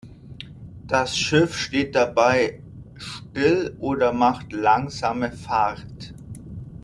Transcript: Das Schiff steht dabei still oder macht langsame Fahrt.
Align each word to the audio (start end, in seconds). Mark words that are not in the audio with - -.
Das 0.87 1.15
Schiff 1.15 1.55
steht 1.55 1.93
dabei 1.93 2.63
still 2.95 3.75
oder 3.79 4.13
macht 4.13 4.51
langsame 4.51 5.31
Fahrt. 5.31 6.15